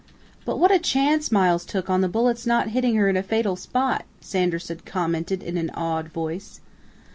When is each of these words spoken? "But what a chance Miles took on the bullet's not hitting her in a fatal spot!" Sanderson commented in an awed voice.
"But 0.45 0.57
what 0.57 0.71
a 0.71 0.79
chance 0.79 1.31
Miles 1.31 1.63
took 1.63 1.87
on 1.87 2.01
the 2.01 2.09
bullet's 2.09 2.47
not 2.47 2.69
hitting 2.69 2.95
her 2.95 3.07
in 3.07 3.15
a 3.15 3.21
fatal 3.21 3.55
spot!" 3.55 4.03
Sanderson 4.19 4.81
commented 4.83 5.43
in 5.43 5.57
an 5.59 5.69
awed 5.75 6.07
voice. 6.07 6.59